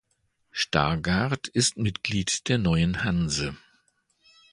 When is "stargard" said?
0.49-1.47